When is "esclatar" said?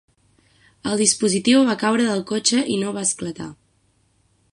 3.11-3.51